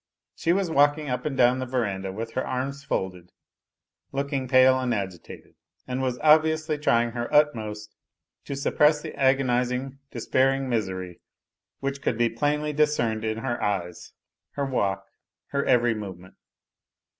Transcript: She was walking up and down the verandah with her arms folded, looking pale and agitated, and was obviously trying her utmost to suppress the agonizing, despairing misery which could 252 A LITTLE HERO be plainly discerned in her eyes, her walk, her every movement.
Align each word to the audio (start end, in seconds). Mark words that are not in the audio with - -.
She 0.33 0.51
was 0.51 0.71
walking 0.71 1.11
up 1.11 1.27
and 1.27 1.37
down 1.37 1.59
the 1.59 1.67
verandah 1.67 2.11
with 2.11 2.31
her 2.31 2.43
arms 2.43 2.83
folded, 2.83 3.31
looking 4.11 4.47
pale 4.47 4.79
and 4.79 4.95
agitated, 4.95 5.53
and 5.87 6.01
was 6.01 6.17
obviously 6.23 6.79
trying 6.79 7.11
her 7.11 7.31
utmost 7.31 7.93
to 8.45 8.55
suppress 8.55 9.03
the 9.03 9.13
agonizing, 9.15 9.99
despairing 10.09 10.67
misery 10.67 11.21
which 11.81 12.01
could 12.01 12.17
252 12.17 12.25
A 12.25 12.25
LITTLE 12.25 12.25
HERO 12.25 12.35
be 12.35 12.39
plainly 12.39 12.73
discerned 12.73 13.23
in 13.23 13.37
her 13.43 13.61
eyes, 13.61 14.13
her 14.53 14.65
walk, 14.65 15.05
her 15.49 15.63
every 15.65 15.93
movement. 15.93 16.33